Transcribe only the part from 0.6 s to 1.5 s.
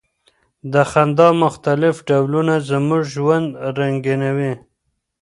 د خندا